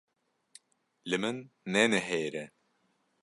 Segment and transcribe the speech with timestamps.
[1.09, 1.37] Li min
[1.71, 2.45] nenihêre!